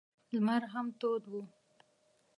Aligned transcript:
لمر 0.33 0.61
هم 0.73 0.85
تود 0.99 1.23
و. 1.31 1.33